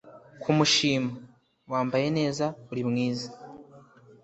[0.41, 1.11] kumushima
[1.71, 3.27] (wambaye neza, uri mwiza…)